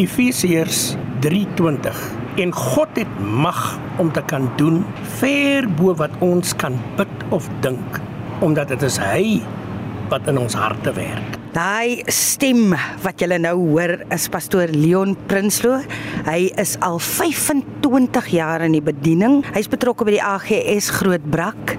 Efesiërs 0.00 0.94
3:20 1.20 1.98
en 2.36 2.52
God 2.52 2.88
het 2.96 3.18
mag 3.20 3.78
om 3.96 4.12
te 4.12 4.22
kan 4.22 4.48
doen 4.56 4.84
ver 5.20 5.68
bo 5.76 5.92
wat 5.94 6.14
ons 6.24 6.54
kan 6.56 6.78
bid 6.96 7.12
of 7.28 7.48
dink 7.60 8.00
omdat 8.40 8.72
dit 8.72 8.82
is 8.88 8.96
hy 8.96 9.42
wat 10.08 10.24
in 10.32 10.40
ons 10.40 10.56
harte 10.56 10.92
werk. 10.96 11.39
Daai 11.50 12.04
stem 12.06 12.76
wat 13.02 13.18
julle 13.18 13.40
nou 13.42 13.56
hoor 13.72 13.96
is 14.14 14.28
pastoor 14.30 14.70
Leon 14.70 15.16
Prinsloo. 15.26 15.80
Hy 16.28 16.52
is 16.62 16.76
al 16.86 17.00
25 17.02 18.28
jaar 18.30 18.62
in 18.62 18.76
die 18.76 18.84
bediening. 18.84 19.40
Hy's 19.56 19.66
betrokke 19.70 20.06
by 20.06 20.14
die 20.14 20.22
AGS 20.22 20.92
Grootbrak 21.00 21.74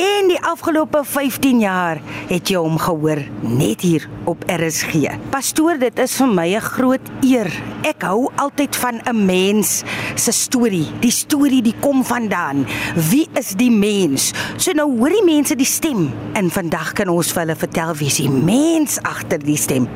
en 0.00 0.30
die 0.30 0.38
afgelope 0.48 1.02
15 1.04 1.60
jaar 1.60 2.00
het 2.30 2.48
jy 2.48 2.62
hom 2.62 2.78
gehoor 2.80 3.20
net 3.44 3.84
hier 3.84 4.06
op 4.30 4.46
RSG. 4.48 5.10
Pastoor, 5.34 5.76
dit 5.82 5.98
is 6.00 6.14
vir 6.16 6.30
my 6.32 6.48
'n 6.56 6.60
groot 6.60 7.06
eer. 7.20 7.50
Ek 7.84 8.02
hou 8.02 8.30
altyd 8.36 8.76
van 8.76 9.00
'n 9.04 9.26
mens 9.26 9.82
se 10.14 10.32
storie. 10.32 10.88
Die 11.00 11.10
storie 11.10 11.62
die 11.62 11.74
kom 11.80 12.04
vandaan. 12.04 12.66
Wie 12.94 13.28
is 13.34 13.52
die 13.56 13.70
mens? 13.70 14.32
So 14.56 14.72
nou 14.72 14.98
hoor 14.98 15.10
die 15.10 15.24
mense 15.24 15.56
die 15.56 15.66
stem 15.66 16.12
en 16.32 16.50
vandag 16.50 16.92
kan 16.92 17.08
ons 17.08 17.32
vir 17.32 17.40
hulle 17.42 17.56
vertel 17.56 17.94
wie 17.94 18.06
is 18.06 18.16
die 18.16 18.30
mens 18.30 18.98
agter 19.10 19.42
die 19.42 19.58
stem. 19.58 19.88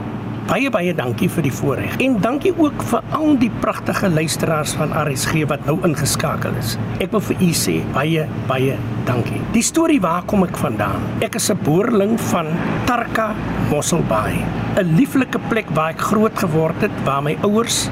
Baie 0.44 0.68
baie 0.68 0.92
dankie 0.92 1.30
vir 1.32 1.46
die 1.46 1.52
voorreg 1.54 1.94
en 2.04 2.18
dankie 2.20 2.50
ook 2.60 2.82
vir 2.90 3.14
al 3.16 3.38
die 3.40 3.48
pragtige 3.62 4.10
luisteraars 4.12 4.74
van 4.76 4.92
RSG 4.92 5.46
wat 5.48 5.64
nou 5.64 5.78
ingeskakel 5.88 6.52
is. 6.60 6.74
Ek 7.00 7.14
wil 7.14 7.22
vir 7.30 7.44
u 7.46 7.48
sê 7.56 7.78
baie 7.94 8.26
baie 8.50 8.74
dankie. 9.08 9.40
Die 9.54 9.64
storie 9.64 10.00
waar 10.04 10.26
kom 10.28 10.44
ek 10.44 10.58
vandaan? 10.60 11.00
Ek 11.24 11.38
is 11.40 11.48
'n 11.50 11.58
boerling 11.64 12.18
van 12.32 12.46
Tarka 12.84 13.32
Mosselbaai, 13.70 14.44
'n 14.76 14.96
lieflike 14.96 15.40
plek 15.48 15.70
waar 15.72 15.94
ek 15.96 16.00
groot 16.00 16.36
geword 16.38 16.80
het, 16.82 16.92
waar 17.04 17.22
my 17.22 17.36
ouers 17.42 17.88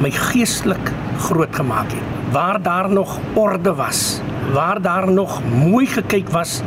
my 0.00 0.10
geestelik 0.10 0.92
groot 1.28 1.54
gemaak 1.56 1.92
het. 1.92 2.06
Waar 2.32 2.62
daar 2.62 2.88
nog 2.88 3.18
orde 3.34 3.74
was, 3.74 4.22
waar 4.54 4.80
daar 4.80 5.10
nog 5.12 5.42
mooi 5.44 5.86
gekyk 5.86 6.30
was 6.30 6.62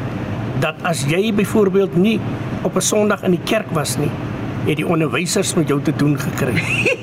dat 0.59 0.75
as 0.83 1.03
jy 1.09 1.33
byvoorbeeld 1.33 1.95
nie 1.95 2.19
op 2.63 2.75
'n 2.75 2.81
Sondag 2.81 3.23
in 3.23 3.31
die 3.31 3.43
kerk 3.43 3.69
was 3.71 3.97
nie, 3.97 4.11
het 4.65 4.75
die 4.79 4.87
onderwysers 4.87 5.53
met 5.53 5.67
jou 5.67 5.81
te 5.81 5.93
doen 5.95 6.19
gekry. 6.19 6.55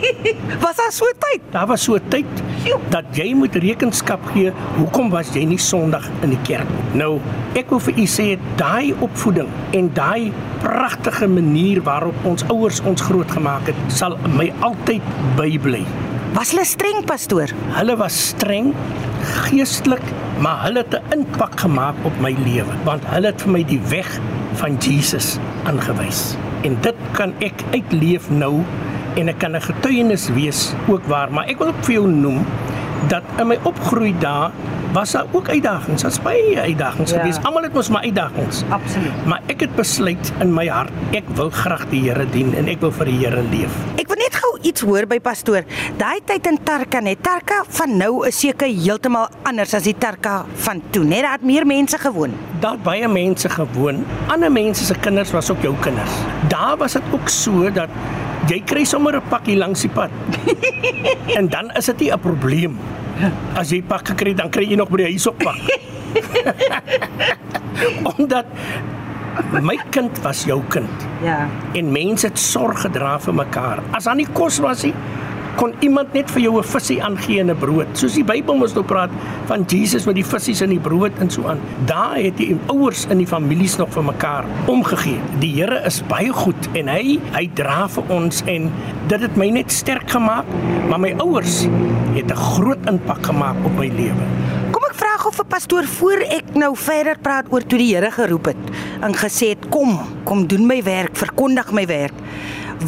Was 0.64 0.76
daar 0.76 0.92
so 0.92 1.06
tyd? 1.18 1.40
Daar 1.50 1.66
was 1.66 1.82
so 1.82 1.98
tyd 2.08 2.26
dat 2.88 3.04
jy 3.16 3.34
moet 3.34 3.54
rekenskap 3.54 4.24
gee 4.32 4.52
hoekom 4.76 5.10
was 5.10 5.30
jy 5.34 5.44
nie 5.48 5.58
Sondag 5.58 6.08
in 6.24 6.34
die 6.34 6.40
kerk 6.42 6.68
nie. 6.68 7.00
Nou, 7.02 7.20
ek 7.58 7.70
wil 7.70 7.80
vir 7.80 8.00
u 8.02 8.06
sê 8.10 8.26
daai 8.60 8.92
opvoeding 9.00 9.48
en 9.76 9.90
daai 9.94 10.32
pragtige 10.60 11.28
manier 11.30 11.80
waarop 11.86 12.26
ons 12.28 12.44
ouers 12.52 12.82
ons 12.84 13.02
grootgemaak 13.02 13.70
het, 13.70 13.80
sal 13.88 14.18
my 14.36 14.50
altyd 14.66 15.06
bybly. 15.38 15.84
Was 16.36 16.52
hulle 16.52 16.66
streng 16.68 17.06
pastoor? 17.06 17.50
Hulle 17.78 17.96
was 17.98 18.18
streng, 18.30 18.74
geestelik, 19.46 20.04
maar 20.42 20.66
hulle 20.66 20.84
het 20.84 20.94
'n 20.94 21.20
impak 21.20 21.60
gemaak 21.60 21.96
op 22.04 22.20
my 22.20 22.34
lewe, 22.44 22.74
want 22.84 23.02
hulle 23.04 23.26
het 23.26 23.42
vir 23.42 23.50
my 23.50 23.64
die 23.64 23.80
weg 23.88 24.20
van 24.60 24.76
Jesus 24.76 25.38
aangewys. 25.68 26.34
En 26.66 26.76
dit 26.84 26.94
kan 27.16 27.32
ek 27.44 27.64
uitleef 27.72 28.28
nou 28.30 28.60
en 29.16 29.28
ek 29.32 29.38
kan 29.42 29.56
'n 29.56 29.60
getuienis 29.64 30.28
wees 30.36 30.72
ook 30.88 31.04
waar, 31.08 31.32
maar 31.32 31.48
ek 31.48 31.58
wil 31.58 31.68
ook 31.72 31.84
vir 31.84 31.94
jou 31.94 32.06
noem 32.08 32.44
dat 33.08 33.22
in 33.38 33.46
my 33.48 33.58
opgroei 33.64 34.14
daar 34.18 34.50
was 34.92 35.12
daar 35.12 35.26
ook 35.32 35.48
uitdagings. 35.48 36.02
Daar's 36.02 36.20
baie 36.22 36.60
uitdagings 36.60 37.10
Ja. 37.10 37.16
ja. 37.16 37.22
gewees. 37.22 37.44
Almal 37.44 37.62
het 37.62 37.72
mos 37.72 37.88
maar 37.88 38.02
uitdagings. 38.02 38.62
Absoluut. 38.68 39.26
Maar 39.26 39.40
ek 39.46 39.60
het 39.60 39.74
besluit 39.76 40.32
in 40.40 40.54
my 40.54 40.66
hart, 40.68 40.90
ek 41.12 41.24
wil 41.34 41.50
graag 41.50 41.86
die 41.90 42.00
Here 42.10 42.26
dien 42.30 42.54
en 42.54 42.68
ek 42.68 42.80
wil 42.80 42.90
vir 42.92 43.04
die 43.06 43.18
Here 43.24 43.42
leef. 43.50 43.70
Ek 43.96 44.06
wil 44.08 44.16
net 44.16 44.34
gou 44.34 44.49
iets 44.62 44.84
hoor 44.86 45.06
by 45.06 45.18
pastoor. 45.20 45.64
Daai 45.98 46.20
tyd 46.24 46.46
in 46.46 46.58
Tarka 46.64 47.00
net. 47.00 47.22
Tarka 47.22 47.62
van 47.78 47.96
nou 47.96 48.26
is 48.28 48.38
seker 48.40 48.68
heeltemal 48.68 49.28
anders 49.48 49.74
as 49.74 49.84
die 49.88 49.96
Tarka 49.98 50.44
van 50.66 50.82
toe. 50.90 51.04
Net 51.04 51.22
daar 51.22 51.38
het 51.38 51.46
meer 51.46 51.66
mense 51.66 51.98
gewoon. 51.98 52.34
Daar 52.60 52.78
baie 52.78 53.08
mense 53.08 53.48
gewoon. 53.48 54.04
Ander 54.28 54.52
mense 54.52 54.84
se 54.84 54.94
kinders 54.94 55.30
was 55.32 55.50
ook 55.50 55.62
jou 55.62 55.74
kinders. 55.80 56.12
Daar 56.48 56.76
was 56.76 56.92
dit 56.92 57.12
ook 57.12 57.28
so 57.28 57.70
dat 57.70 57.88
jy 58.48 58.62
kry 58.64 58.84
sommer 58.84 59.16
'n 59.16 59.28
pakkie 59.28 59.56
langs 59.56 59.80
die 59.80 59.90
pad. 59.90 60.10
en 61.38 61.48
dan 61.48 61.70
is 61.76 61.84
dit 61.84 62.00
nie 62.00 62.12
'n 62.12 62.20
probleem. 62.20 62.78
As 63.54 63.70
jy 63.70 63.82
pak 63.82 64.08
gekry, 64.08 64.34
dan 64.34 64.50
kry 64.50 64.64
jy 64.64 64.76
nog 64.76 64.88
by 64.88 64.96
die 64.96 65.10
huis 65.12 65.26
op 65.26 65.38
pak. 65.38 65.56
Omdat 68.16 68.44
my 69.62 69.76
kind 69.90 70.22
was 70.22 70.44
jou 70.44 70.62
kind 70.68 71.06
Ja. 71.22 71.48
en 71.74 71.92
mense 71.92 72.26
het 72.26 72.38
sorg 72.38 72.80
gedra 72.80 73.18
vir 73.18 73.34
mekaar. 73.34 73.82
As 73.92 74.04
daar 74.04 74.16
nie 74.16 74.26
kos 74.32 74.58
was 74.58 74.82
nie, 74.82 74.94
kon 75.56 75.74
iemand 75.84 76.14
net 76.14 76.30
vir 76.30 76.42
jou 76.42 76.58
'n 76.58 76.64
visie 76.64 77.02
aangee 77.02 77.40
en 77.40 77.50
'n 77.50 77.56
brood. 77.58 77.86
Soos 77.92 78.14
die 78.14 78.24
Bybel 78.24 78.54
mos 78.54 78.74
nou 78.74 78.84
praat 78.84 79.10
van 79.46 79.64
Jesus 79.68 80.06
met 80.06 80.14
die 80.14 80.24
visse 80.24 80.64
en 80.64 80.70
die 80.70 80.78
brood 80.80 81.12
en 81.20 81.30
so 81.30 81.46
aan. 81.46 81.58
Daar 81.86 82.16
het 82.16 82.36
die 82.36 82.56
ouers 82.68 83.06
in 83.10 83.18
die 83.18 83.26
families 83.26 83.76
nog 83.76 83.90
vir 83.90 84.04
mekaar 84.04 84.44
omgegee. 84.66 85.18
Die 85.38 85.54
Here 85.54 85.82
is 85.84 86.02
baie 86.08 86.32
goed 86.32 86.68
en 86.74 86.88
hy 86.88 87.18
hy 87.32 87.50
dra 87.54 87.88
vir 87.88 88.04
ons 88.08 88.42
en 88.46 88.70
dit 89.08 89.20
het 89.20 89.36
my 89.36 89.48
net 89.50 89.70
sterk 89.72 90.10
gemaak, 90.10 90.44
maar 90.88 91.00
my 91.00 91.14
ouers 91.18 91.66
het 92.14 92.30
'n 92.30 92.36
groot 92.36 92.78
impak 92.86 93.26
gemaak 93.26 93.56
op 93.64 93.78
my 93.78 93.88
lewe. 93.88 94.24
Kom 95.20 95.34
ek 95.34 95.36
vra 95.36 95.36
gou 95.36 95.44
vir 95.44 95.48
pastoor 95.52 95.86
voor 95.98 96.22
ek 96.32 96.54
nou 96.56 96.70
verder 96.80 97.18
praat 97.20 97.48
oor 97.52 97.60
toe 97.60 97.76
die 97.76 97.90
Here 97.90 98.08
geroep 98.10 98.46
het 98.48 98.70
en 99.04 99.12
gesê 99.12 99.50
het 99.52 99.66
kom, 99.68 99.98
kom 100.24 100.46
doen 100.48 100.64
my 100.64 100.78
werk, 100.82 101.12
verkondig 101.12 101.72
my 101.76 101.84
werk. 101.86 102.14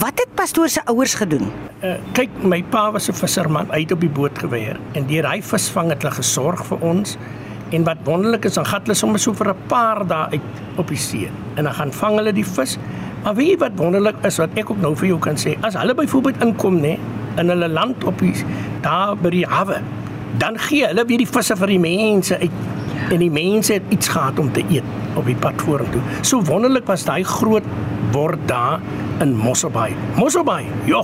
Wat 0.00 0.16
het 0.16 0.32
pastoor 0.34 0.70
se 0.72 0.80
ouers 0.88 1.12
gedoen? 1.20 1.50
Uh, 1.84 1.98
kyk, 2.16 2.30
my 2.40 2.62
pa 2.72 2.90
was 2.92 3.10
'n 3.10 3.12
visserman, 3.12 3.68
het 3.68 3.92
op 3.92 4.00
die 4.00 4.08
boot 4.08 4.38
gewerk 4.38 4.80
en 4.94 5.06
deur 5.06 5.28
hy 5.28 5.42
visvang 5.42 5.90
het 5.90 6.02
hulle 6.02 6.14
gesorg 6.14 6.64
vir 6.64 6.78
ons. 6.80 7.18
En 7.70 7.84
wat 7.84 7.98
wonderlik 8.04 8.44
is, 8.44 8.54
dan 8.54 8.64
gaan 8.64 8.80
hulle 8.80 8.94
sommer 8.94 9.20
so 9.20 9.32
vir 9.32 9.52
'n 9.52 9.68
paar 9.68 10.06
dae 10.06 10.32
uit 10.32 10.40
op 10.76 10.88
die 10.88 10.96
see 10.96 11.28
en 11.56 11.64
dan 11.64 11.74
gaan 11.74 11.92
vang 11.92 12.16
hulle 12.16 12.32
die 12.32 12.46
vis. 12.46 12.78
Maar 13.24 13.34
weet 13.34 13.48
jy 13.48 13.58
wat 13.58 13.72
wonderlik 13.76 14.16
is 14.24 14.38
wat 14.38 14.50
ek 14.54 14.70
ook 14.70 14.80
nou 14.80 14.96
vir 14.96 15.08
jou 15.08 15.18
kan 15.18 15.36
sê? 15.36 15.58
As 15.60 15.74
hulle 15.74 15.94
byvoorbeeld 15.94 16.42
inkom 16.42 16.80
nê 16.80 16.98
in 17.36 17.48
hulle 17.48 17.68
land 17.68 18.04
op 18.04 18.18
die 18.18 18.34
daar 18.80 19.16
by 19.16 19.30
die 19.30 19.46
hawe, 19.46 19.82
dan 20.38 20.58
gee 20.58 20.86
hulle 20.86 21.04
weer 21.04 21.22
die 21.22 21.28
visse 21.28 21.56
vir 21.56 21.74
die 21.74 21.82
mense 21.82 22.38
uit 22.38 22.60
en 23.12 23.20
die 23.20 23.30
mense 23.32 23.72
het 23.76 23.88
iets 23.92 24.08
gehad 24.08 24.38
om 24.38 24.52
te 24.52 24.62
eet 24.70 25.16
op 25.18 25.26
die 25.28 25.36
pad 25.36 25.60
vorentoe. 25.60 26.00
So 26.24 26.40
wonderlik 26.48 26.86
was 26.88 27.04
daai 27.04 27.24
groot 27.28 27.66
word 28.12 28.40
daar 28.48 28.80
in 29.20 29.34
Mosselbaai. 29.36 29.92
Mosselbaai. 30.16 30.64
Ja, 30.88 31.02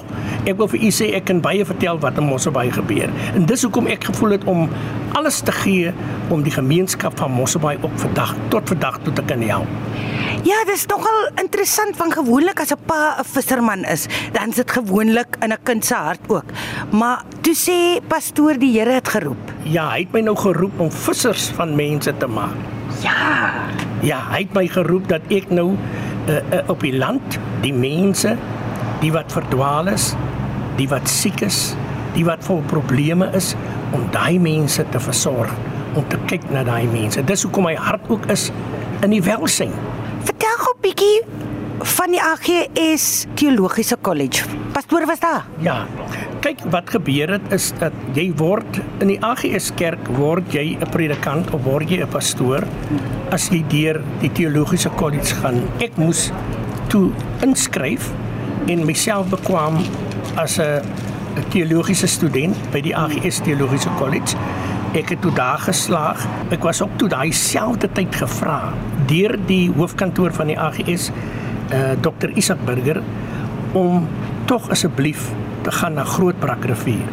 ek 0.48 0.56
wil 0.60 0.70
vir 0.72 0.86
u 0.88 0.90
sê 0.94 1.10
ek 1.18 1.28
kan 1.28 1.42
baie 1.44 1.64
vertel 1.68 2.00
wat 2.02 2.18
in 2.20 2.28
Mosselbaai 2.28 2.70
gebeur. 2.74 3.12
En 3.34 3.46
dis 3.48 3.64
hoekom 3.66 3.90
ek 3.92 4.08
gevoel 4.10 4.36
het 4.38 4.46
om 4.48 4.68
alles 5.18 5.40
te 5.44 5.52
gee 5.60 5.92
om 6.32 6.44
die 6.44 6.54
gemeenskap 6.54 7.16
van 7.20 7.32
Mosselbaai 7.36 7.76
op 7.80 7.94
vandag 8.00 8.34
tot 8.52 8.68
vandag 8.72 9.00
toe 9.04 9.12
te 9.12 9.24
kan 9.28 9.44
help. 9.44 9.68
Ja, 10.46 10.60
dis 10.68 10.84
nogal 10.86 11.32
interessant 11.40 11.96
van 11.98 12.12
gewoonlik 12.14 12.60
as 12.60 12.70
'n 12.70 12.78
pa 12.86 13.18
'n 13.18 13.24
visserman 13.24 13.84
is, 13.84 14.06
dan 14.32 14.48
is 14.48 14.54
dit 14.54 14.70
gewoonlik 14.70 15.36
in 15.40 15.52
'n 15.52 15.58
kind 15.62 15.84
se 15.84 15.94
hart 15.94 16.20
ook. 16.28 16.44
Maar 16.90 17.22
toe 17.40 17.54
sê 17.54 18.06
pastoor 18.06 18.58
die 18.58 18.78
Here 18.78 18.92
het 18.92 19.08
geroep. 19.08 19.52
Ja, 19.62 19.90
hy 19.90 19.98
het 19.98 20.12
my 20.12 20.20
nou 20.20 20.36
geroep 20.36 20.80
om 20.80 20.90
vissers 20.90 21.50
van 21.56 21.74
mense 21.76 22.16
te 22.16 22.26
maak. 22.26 22.54
Ja. 23.02 23.52
Ja, 24.00 24.20
hy 24.30 24.38
het 24.38 24.52
my 24.54 24.66
geroep 24.66 25.08
dat 25.08 25.20
ek 25.28 25.50
nou 25.50 25.76
uh, 26.28 26.34
uh, 26.34 26.68
op 26.68 26.80
die 26.80 26.96
land 26.96 27.38
die 27.60 27.74
mense 27.74 28.36
die 29.00 29.12
wat 29.12 29.32
verdwaal 29.32 29.86
is, 29.86 30.14
die 30.76 30.88
wat 30.88 31.08
siek 31.08 31.40
is, 31.40 31.74
die 32.14 32.24
wat 32.24 32.44
vol 32.44 32.62
probleme 32.66 33.30
is 33.34 33.54
om 33.92 34.06
daai 34.10 34.38
mense 34.38 34.84
te 34.90 35.00
versorg, 35.00 35.50
om 35.94 36.04
te 36.08 36.18
kyk 36.26 36.50
na 36.50 36.64
daai 36.64 36.86
mense. 36.86 37.24
Dis 37.24 37.42
hoekom 37.42 37.64
my 37.64 37.74
hart 37.74 38.08
ook 38.08 38.26
is 38.26 38.50
in 39.02 39.10
die 39.10 39.22
welsyn. 39.22 39.72
'n 40.78 40.84
bietjie 40.86 41.22
van 41.96 42.12
die 42.14 42.20
AGS 42.22 43.26
Teologiese 43.34 43.96
College. 44.00 44.44
Pastoor 44.72 45.06
was 45.06 45.18
daar. 45.20 45.44
Ja. 45.58 45.86
Kyk 46.40 46.60
wat 46.70 46.90
gebeur 46.90 47.32
het 47.34 47.52
is 47.52 47.72
dat 47.78 47.92
jy 48.14 48.28
word 48.36 48.78
in 49.02 49.10
die 49.10 49.18
AGS 49.18 49.72
kerk 49.74 50.06
word 50.14 50.52
jy 50.54 50.76
'n 50.78 50.90
predikant 50.90 51.50
of 51.50 51.64
word 51.64 51.90
jy 51.90 51.98
'n 52.02 52.08
pastoor 52.08 52.62
as 53.30 53.48
jy 53.50 53.64
deur 53.68 54.00
die 54.20 54.30
teologiese 54.30 54.90
kollege 54.90 55.34
gaan. 55.34 55.66
Ek 55.80 55.96
moes 55.96 56.30
toe 56.88 57.10
inskryf 57.42 58.12
en 58.68 58.86
myself 58.86 59.26
bekwam 59.26 59.82
as 60.36 60.58
'n 60.58 60.82
teologiese 61.50 62.06
student 62.06 62.56
by 62.70 62.80
die 62.80 62.94
AGS 62.96 63.40
Teologiese 63.40 63.90
College. 63.98 64.36
Ek 64.96 65.10
het 65.12 65.20
toe 65.20 65.32
daar 65.36 65.60
geslaag. 65.60 66.22
Ek 66.48 66.62
was 66.64 66.80
ook 66.80 66.94
toe 66.96 67.08
daai 67.12 67.32
selfde 67.36 67.90
tyd 67.92 68.14
gevra 68.16 68.72
deur 69.08 69.34
die 69.48 69.68
hoofkantoor 69.76 70.32
van 70.32 70.48
die 70.48 70.56
AGS, 70.56 71.10
uh, 71.72 71.92
Dr. 72.00 72.32
Isak 72.40 72.60
Burger 72.64 73.02
om 73.76 74.06
tog 74.48 74.70
asseblief 74.72 75.28
te 75.66 75.72
gaan 75.72 75.98
na 76.00 76.04
Grootbrakrivier. 76.08 77.04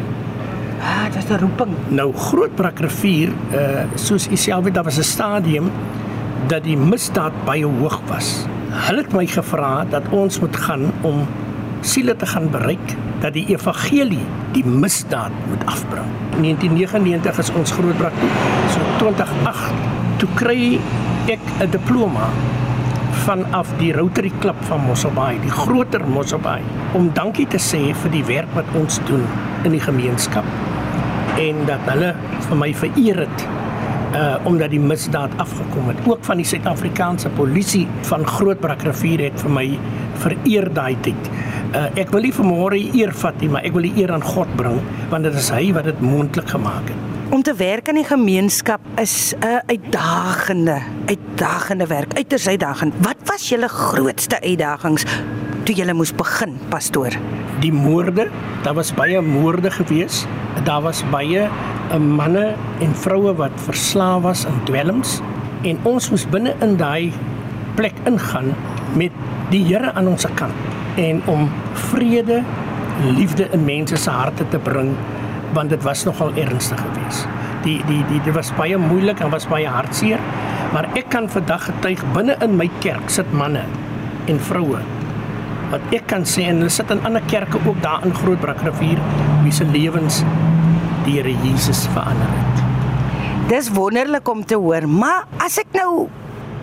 Ah, 0.80 1.12
dis 1.12 1.28
'n 1.28 1.38
roeping. 1.40 1.72
Nou 1.88 2.12
Grootbrakrivier, 2.12 3.32
uh 3.52 3.84
soos 3.94 4.28
u 4.28 4.36
self 4.36 4.64
weet, 4.64 4.74
daar 4.74 4.84
was 4.84 4.98
'n 4.98 5.02
stadium 5.02 5.70
dat 6.46 6.64
die 6.64 6.76
misdaad 6.76 7.32
baie 7.44 7.66
hoog 7.66 8.00
was. 8.08 8.46
Hulle 8.70 9.02
het 9.02 9.12
my 9.12 9.26
gevra 9.26 9.84
dat 9.90 10.02
ons 10.10 10.40
moet 10.40 10.56
gaan 10.56 10.92
om 11.02 11.26
siele 11.86 12.16
te 12.16 12.26
gaan 12.26 12.50
bereik 12.50 12.94
dat 13.22 13.32
die 13.36 13.46
evangelie 13.52 14.22
die 14.52 14.64
misdaad 14.66 15.34
moet 15.48 15.64
afbring. 15.70 16.08
In 16.36 16.42
1999 16.42 17.38
is 17.38 17.52
ons 17.52 17.72
grootbrak 17.78 18.16
so 18.74 18.82
2008 18.98 20.20
toe 20.20 20.28
kry 20.34 20.78
ek 21.26 21.42
'n 21.60 21.70
diploma 21.70 22.28
vanaf 23.26 23.68
die 23.78 23.92
Rotary 23.92 24.32
Klub 24.38 24.56
van 24.68 24.80
Mosselbaai, 24.86 25.40
die 25.42 25.50
groter 25.50 26.04
Mosselbaai, 26.08 26.62
om 26.94 27.10
dankie 27.14 27.46
te 27.46 27.58
sê 27.58 27.94
vir 28.02 28.10
die 28.10 28.24
werk 28.24 28.54
wat 28.54 28.64
ons 28.74 29.00
doen 29.08 29.24
in 29.64 29.74
die 29.74 29.80
gemeenskap 29.80 30.44
en 31.36 31.66
dat 31.68 31.82
hulle 31.90 32.14
vir 32.48 32.56
my 32.56 32.72
vereer 32.74 33.24
het 33.26 33.46
uh 34.16 34.36
omdat 34.48 34.70
die 34.70 34.80
misdaad 34.80 35.32
afgekom 35.42 35.88
het. 35.90 35.98
Ook 36.06 36.24
van 36.24 36.40
die 36.40 36.46
Suid-Afrikaanse 36.46 37.28
polisie 37.36 37.86
van 38.08 38.24
Grootbrak 38.26 38.82
rivier 38.86 39.26
het 39.26 39.42
vir 39.42 39.50
my 39.50 39.66
vereer 40.22 40.70
daai 40.72 40.96
tyd. 41.04 41.30
Uh 41.76 41.90
ek 42.00 42.08
wil 42.14 42.24
nie 42.24 42.32
vanmôre 42.32 42.78
eer 42.96 43.10
vat 43.20 43.36
nie, 43.42 43.50
maar 43.52 43.64
ek 43.68 43.74
wil 43.76 43.84
die 43.84 43.98
eer 44.00 44.14
aan 44.14 44.22
God 44.24 44.48
bring 44.56 44.78
want 45.10 45.26
dit 45.28 45.34
is 45.36 45.50
hy 45.52 45.74
wat 45.76 45.84
dit 45.84 45.98
moontlik 46.00 46.48
gemaak 46.48 46.88
het. 46.88 47.02
Om 47.36 47.42
te 47.44 47.52
werk 47.58 47.90
in 47.92 47.98
die 47.98 48.06
gemeenskap 48.06 48.80
is 49.02 49.34
'n 49.44 49.60
uitdagende, 49.68 50.78
uitdagende 51.04 51.86
werk, 51.86 52.14
uiters 52.16 52.48
uitdagend. 52.48 52.94
Wat 53.04 53.20
was 53.28 53.48
julle 53.48 53.68
grootste 53.68 54.40
uitdagings 54.40 55.04
toe 55.64 55.74
julle 55.74 55.92
moes 55.92 56.14
begin, 56.14 56.56
pastoor? 56.68 57.12
Die 57.60 57.72
moorde, 57.72 58.30
daar 58.62 58.74
was 58.74 58.94
baie 58.94 59.20
moorde 59.20 59.70
gewees. 59.70 60.24
Daar 60.64 60.80
was 60.82 61.04
baie 61.10 61.44
uh, 61.92 61.96
manne 61.98 62.54
en 62.80 62.94
vroue 62.94 63.34
wat 63.34 63.52
verslaaf 63.56 64.22
was 64.22 64.46
aan 64.46 64.64
dwelms 64.64 65.20
en 65.62 65.78
ons 65.82 66.10
moes 66.10 66.26
binne 66.28 66.54
in 66.60 66.76
daai 66.76 67.12
plek 67.74 67.94
ingaan 68.06 68.54
met 68.94 69.12
die 69.50 69.64
Here 69.64 69.92
aan 69.92 70.08
ons 70.08 70.26
kant 70.34 70.75
en 70.96 71.22
om 71.30 71.48
vrede, 71.90 72.42
liefde 73.04 73.48
in 73.52 73.64
mense 73.64 73.96
se 73.96 74.10
harte 74.10 74.48
te 74.48 74.58
bring 74.58 74.94
want 75.54 75.70
dit 75.70 75.82
was 75.86 76.04
nogal 76.04 76.34
ernstig 76.36 76.80
geweest. 76.80 77.28
Die 77.64 77.78
die 77.86 78.02
die 78.10 78.20
dit 78.24 78.34
was 78.34 78.52
baie 78.58 78.76
moeilik 78.80 79.20
en 79.20 79.30
was 79.32 79.46
baie 79.48 79.68
hartseer, 79.68 80.20
maar 80.72 80.88
ek 80.98 81.08
kan 81.14 81.30
vandag 81.30 81.68
getuig 81.70 82.02
binne 82.16 82.36
in 82.44 82.56
my 82.58 82.68
kerk 82.84 83.10
sit 83.12 83.32
manne 83.32 83.64
en 84.26 84.40
vroue 84.50 84.82
wat 85.70 85.94
ek 85.94 86.06
kan 86.10 86.26
sê 86.28 86.46
en 86.50 86.60
hulle 86.62 86.70
sit 86.70 86.90
in 86.94 87.02
ander 87.08 87.24
kerke 87.30 87.58
ook 87.66 87.80
daar 87.82 88.04
in 88.06 88.14
Grootbrak 88.14 88.62
rivier 88.66 89.00
wie 89.42 89.54
se 89.54 89.66
lewens 89.66 90.22
die 91.06 91.16
Here 91.18 91.34
Jesus 91.42 91.84
verander 91.94 92.30
het. 92.30 92.62
Dis 93.50 93.70
wonderlik 93.74 94.28
om 94.28 94.44
te 94.46 94.58
hoor, 94.58 94.88
maar 94.90 95.26
as 95.42 95.58
ek 95.62 95.74
nou 95.74 96.06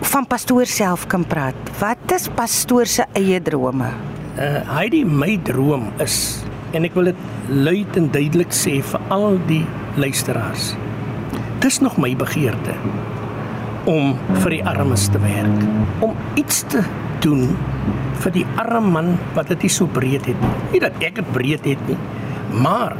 van 0.04 0.26
pastoor 0.28 0.68
self 0.68 1.06
kan 1.08 1.24
praat, 1.24 1.56
wat 1.80 2.16
is 2.16 2.28
pastoor 2.36 2.88
se 2.88 3.06
eie 3.16 3.40
drome? 3.44 3.92
Uh 4.34 4.64
hy 4.66 4.88
die 4.90 5.04
my 5.06 5.36
droom 5.46 5.92
is 6.02 6.42
en 6.74 6.82
ek 6.82 6.96
wil 6.98 7.06
dit 7.12 7.50
luid 7.54 7.98
en 8.00 8.08
duidelik 8.10 8.50
sê 8.50 8.80
vir 8.82 9.04
al 9.14 9.36
die 9.46 9.62
luisteraars. 9.94 10.72
Dis 11.62 11.78
nog 11.78 12.00
my 12.02 12.10
begeerte 12.18 12.74
om 13.86 14.16
vir 14.42 14.56
die 14.56 14.64
armes 14.66 15.04
te 15.12 15.20
werk, 15.22 15.62
om 16.02 16.16
iets 16.40 16.64
te 16.72 16.82
doen 17.22 17.52
vir 18.24 18.34
die 18.34 18.46
arme 18.58 18.90
man 18.96 19.12
wat 19.36 19.52
dit 19.52 19.68
so 19.70 19.86
breed 19.86 20.26
het. 20.26 20.48
Nie 20.72 20.82
dat 20.82 20.98
ek 20.98 21.20
dit 21.20 21.30
breed 21.36 21.70
het 21.70 21.86
nie, 21.86 21.98
maar 22.58 22.96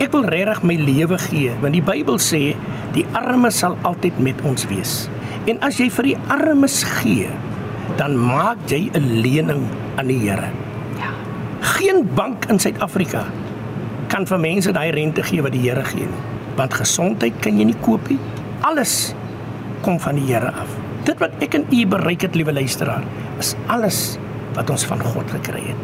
ek 0.00 0.14
wil 0.14 0.24
regtig 0.32 0.64
my 0.64 0.78
lewe 0.80 1.18
gee 1.28 1.52
want 1.60 1.76
die 1.76 1.84
Bybel 1.84 2.16
sê 2.22 2.54
die 2.96 3.04
armes 3.18 3.60
sal 3.60 3.76
altyd 3.84 4.16
met 4.22 4.40
ons 4.48 4.64
wees. 4.72 5.10
En 5.44 5.60
as 5.60 5.76
jy 5.76 5.90
vir 5.92 6.14
die 6.14 6.18
armes 6.32 6.80
gee, 7.02 7.28
dan 7.98 8.14
maak 8.14 8.62
jy 8.70 8.90
'n 8.94 9.20
lening 9.20 9.66
aan 9.98 10.06
die 10.06 10.22
Here. 10.22 10.48
Ja. 10.96 11.10
Geen 11.60 12.06
bank 12.14 12.46
in 12.46 12.58
Suid-Afrika 12.58 13.26
kan 14.06 14.26
vir 14.26 14.38
mense 14.38 14.72
daai 14.72 14.90
rente 14.90 15.22
gee 15.22 15.42
wat 15.42 15.52
die 15.52 15.66
Here 15.66 15.84
gee 15.84 16.06
nie. 16.06 16.22
Want 16.56 16.74
gesondheid 16.74 17.34
kan 17.42 17.58
jy 17.58 17.64
nie 17.64 17.80
koop 17.82 18.08
nie. 18.08 18.18
Alles 18.60 19.14
kom 19.82 19.98
van 20.00 20.14
die 20.14 20.26
Here 20.30 20.52
af. 20.54 20.70
Dit 21.04 21.18
wat 21.18 21.30
ek 21.40 21.54
en 21.54 21.66
u 21.70 21.86
bereik 21.86 22.22
het, 22.22 22.34
liewe 22.34 22.52
luisteraar, 22.52 23.02
is 23.38 23.54
alles 23.66 24.18
wat 24.54 24.70
ons 24.70 24.84
van 24.84 25.00
God 25.00 25.30
gekry 25.30 25.62
het. 25.70 25.80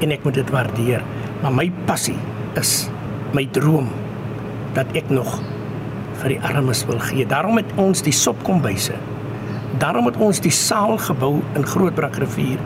En 0.00 0.10
ek 0.10 0.24
moet 0.24 0.34
dit 0.34 0.50
waardeer. 0.50 1.02
Maar 1.42 1.52
my 1.52 1.72
passie 1.86 2.18
is 2.54 2.88
my 3.32 3.46
droom 3.50 3.88
dat 4.74 4.86
ek 4.94 5.10
nog 5.10 5.40
vir 6.22 6.28
die 6.28 6.40
armes 6.40 6.84
wil 6.86 6.98
gee. 6.98 7.26
Daarom 7.26 7.56
het 7.56 7.70
ons 7.76 8.02
die 8.02 8.12
sopkombuise. 8.12 8.94
Daarom 9.82 10.06
het 10.06 10.16
ons 10.22 10.38
die 10.38 10.52
saal 10.54 10.94
gebou 11.02 11.40
in 11.58 11.64
Grootbrak 11.66 12.14
rivier. 12.22 12.60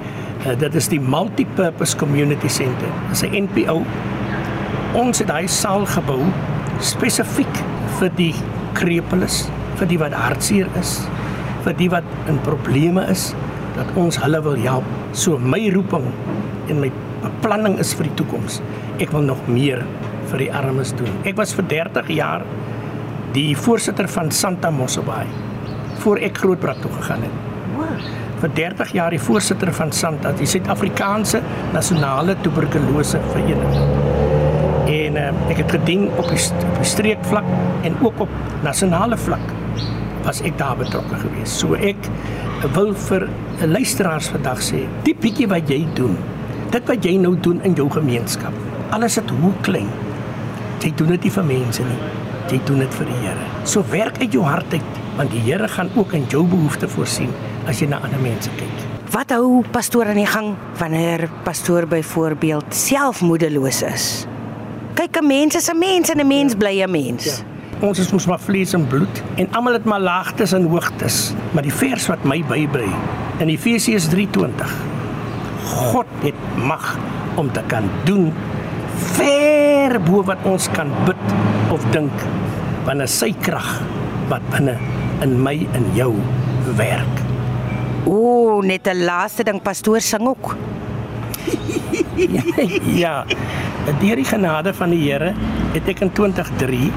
Uh, 0.44 0.52
dit 0.60 0.74
is 0.76 0.88
die 0.92 1.00
Multipurpose 1.00 1.96
Community 1.96 2.48
Center. 2.52 2.90
Dit 3.08 3.16
is 3.16 3.22
'n 3.24 3.46
NPO. 3.46 3.82
Ons 4.92 5.18
het 5.18 5.28
daai 5.28 5.48
saal 5.48 5.86
gebou 5.86 6.20
spesifiek 6.80 7.62
vir 7.98 8.10
die 8.16 8.34
krepeles, 8.72 9.48
vir 9.76 9.88
die 9.88 9.98
wat 9.98 10.12
hartseer 10.12 10.68
is, 10.80 11.08
vir 11.64 11.72
die 11.72 11.88
wat 11.90 12.04
in 12.28 12.38
probleme 12.40 13.06
is, 13.08 13.34
dat 13.76 13.86
ons 13.94 14.20
hulle 14.20 14.42
wil 14.42 14.56
help. 14.56 14.84
So 15.12 15.38
my 15.38 15.70
roeping 15.72 16.12
en 16.69 16.80
my 16.80 16.92
beplanning 17.22 17.78
is 17.78 17.94
vir 17.94 18.04
die 18.04 18.14
toekoms. 18.14 18.60
Ek 18.98 19.10
wil 19.10 19.22
nog 19.22 19.46
meer 19.46 19.86
vir 20.26 20.38
die 20.38 20.52
armes 20.52 20.92
doen. 20.92 21.08
Ek 21.24 21.36
was 21.36 21.54
vir 21.54 21.64
30 21.64 22.08
jaar 22.08 22.44
die 23.32 23.56
voorsitter 23.56 24.08
van 24.08 24.30
Santa 24.30 24.70
Mosselbaai 24.70 25.45
voor 26.06 26.23
ek 26.23 26.38
Grootbrak 26.38 26.79
toe 26.85 26.91
gegaan 27.00 27.25
het. 27.26 27.35
Vir 28.38 28.53
30 28.55 28.93
jaar 28.94 29.11
die 29.11 29.20
voorsitter 29.20 29.73
van 29.75 29.91
Santa, 29.93 30.31
die 30.38 30.47
Suid-Afrikaanse 30.47 31.41
Nasionale 31.75 32.37
Tuberkulose 32.44 33.19
Vereniging. 33.32 33.88
En 34.87 35.17
uh, 35.19 35.31
ek 35.50 35.64
het 35.64 35.73
gedien 35.81 36.05
op 36.14 36.29
die, 36.31 36.38
st 36.38 36.67
op 36.69 36.76
die 36.79 36.87
streekvlak 36.87 37.49
en 37.88 37.97
ook 38.05 38.20
op 38.23 38.37
nasionale 38.62 39.19
vlak 39.19 39.50
was 40.26 40.43
ek 40.47 40.55
daar 40.61 40.76
betrokke 40.79 41.19
geweest. 41.25 41.58
So 41.58 41.75
ek 41.75 42.06
wil 42.76 42.93
vir 43.08 43.26
luisteraars 43.67 44.29
vandag 44.35 44.62
sê, 44.62 44.85
die 45.06 45.14
bietjie 45.19 45.49
wat 45.50 45.70
jy 45.70 45.81
doen, 45.99 46.14
dit 46.75 46.93
wat 46.93 47.06
jy 47.06 47.17
nou 47.23 47.35
doen 47.43 47.58
in 47.67 47.75
jou 47.79 47.88
gemeenskap, 47.94 48.55
alles 48.94 49.19
het 49.19 49.32
hoe 49.41 49.53
klein. 49.67 49.91
Jy 50.85 50.93
doen 51.00 51.17
dit 51.17 51.26
nie 51.26 51.35
vir 51.35 51.50
mense 51.50 51.88
nie. 51.88 51.99
Jy 52.53 52.61
doen 52.69 52.85
dit 52.85 52.94
vir 53.00 53.11
die 53.11 53.19
Here. 53.25 53.50
So 53.67 53.82
werk 53.91 54.20
uit 54.23 54.35
jou 54.35 54.44
hart 54.47 54.70
uit, 54.70 55.03
want 55.16 55.30
die 55.30 55.40
Here 55.40 55.68
gaan 55.68 55.90
ook 55.96 56.12
in 56.12 56.24
jou 56.28 56.44
behoeftes 56.46 56.92
voorsien 56.92 57.32
as 57.66 57.80
jy 57.80 57.88
na 57.90 58.00
ander 58.04 58.20
mense 58.20 58.50
kyk. 58.56 58.84
Wat 59.14 59.30
hou 59.30 59.62
pastoor 59.72 60.10
aan 60.10 60.20
die 60.20 60.28
gang 60.28 60.54
wanneer 60.78 61.28
pastoor 61.44 61.86
byvoorbeeld 61.86 62.74
selfmoedeloos 62.74 63.82
is? 63.82 64.26
Kyk, 64.94 65.20
'n 65.20 65.26
mens 65.26 65.54
is 65.54 65.68
'n 65.70 65.78
mens 65.78 66.10
en 66.10 66.20
'n 66.20 66.26
mens 66.26 66.55
bly 66.55 66.82
'n 66.82 66.91
mens. 66.91 67.24
Ja. 67.24 67.44
Ons 67.81 67.98
is 67.98 68.12
mos 68.12 68.26
maar 68.26 68.41
vlees 68.41 68.72
en 68.72 68.86
bloed 68.86 69.22
en 69.36 69.48
almal 69.52 69.72
het 69.72 69.84
maar 69.84 70.00
laagtes 70.00 70.52
en 70.52 70.64
hoogtes, 70.69 71.34
maar 71.52 71.62
die 71.62 71.72
vers 71.72 72.06
wat 72.06 72.24
my 72.24 72.44
bybly 72.48 72.88
in 73.38 73.48
Efesiërs 73.48 74.08
3:20. 74.08 74.72
God 75.64 76.06
het 76.22 76.34
mag 76.56 76.96
om 77.34 77.52
te 77.52 77.60
kan 77.67 77.91
doen 78.05 78.32
ver 78.94 80.00
bo 80.00 80.22
wat 80.24 80.38
ons 80.48 80.70
kan 80.72 80.88
bid 81.05 81.34
of 81.70 81.84
dink 81.91 82.26
wanneer 82.84 83.08
sy 83.08 83.34
krag 83.44 83.82
wat 84.31 84.41
binne 84.50 84.79
in 85.20 85.43
my 85.43 85.67
en 85.73 85.85
jou 85.94 86.15
werk. 86.77 87.23
O, 88.06 88.61
net 88.61 88.87
'n 88.87 89.05
laaste 89.05 89.43
ding 89.44 89.63
pastoor 89.63 90.01
sing 90.01 90.27
ook. 90.27 90.56
ja. 93.03 93.25
Deur 94.01 94.17
die 94.17 94.25
genade 94.25 94.75
van 94.75 94.91
die 94.91 95.11
Here 95.11 95.35
het 95.73 95.89
ek 95.89 96.01
in 96.01 96.13
2003 96.13 96.93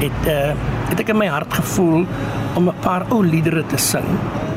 het 0.00 0.26
uh 0.28 0.54
het 0.86 1.00
ek 1.00 1.08
in 1.08 1.18
my 1.18 1.26
hart 1.26 1.52
gevoel 1.52 2.06
om 2.54 2.68
'n 2.68 2.80
paar 2.80 3.06
ou 3.10 3.24
liedere 3.24 3.66
te 3.66 3.76
sing 3.76 4.06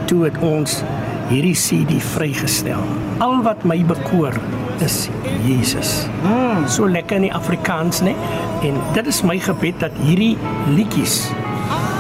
toe 0.06 0.24
het 0.24 0.38
ons 0.42 0.84
hierdie 1.30 1.56
CD 1.56 2.02
vrygestel. 2.02 2.82
Al 3.18 3.42
wat 3.44 3.64
my 3.64 3.86
bekoor 3.86 4.34
is 4.82 5.10
Jesus. 5.46 6.08
Mm, 6.24 6.68
so 6.68 6.88
lekker 6.88 7.16
in 7.16 7.28
die 7.28 7.34
Afrikaans, 7.34 8.02
né? 8.02 8.16
En 8.64 8.80
dit 8.94 9.08
is 9.08 9.22
my 9.22 9.40
gebed 9.40 9.80
dat 9.80 9.92
hierdie 10.02 10.38
liedjies 10.68 11.30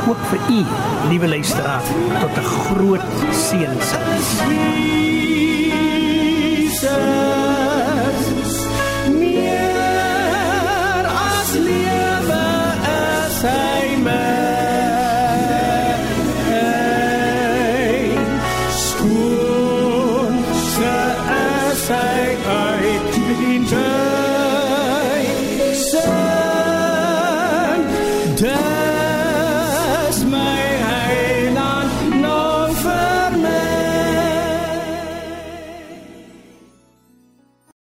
ook 0.08 0.22
vir 0.32 0.40
u, 0.56 0.66
liewe 1.10 1.28
luisteraar, 1.28 1.82
tot 2.20 2.38
'n 2.38 2.44
groot 2.44 3.02
seën 3.32 3.74
sal 3.82 4.06
wees. 4.10 4.30
Jesus 6.80 7.19